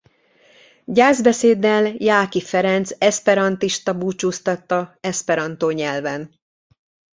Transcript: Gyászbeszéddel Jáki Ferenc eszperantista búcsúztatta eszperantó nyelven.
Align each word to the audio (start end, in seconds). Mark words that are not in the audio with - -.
Gyászbeszéddel 0.85 1.85
Jáki 1.97 2.41
Ferenc 2.41 2.91
eszperantista 2.97 3.93
búcsúztatta 3.97 4.97
eszperantó 5.01 5.69
nyelven. 5.69 6.35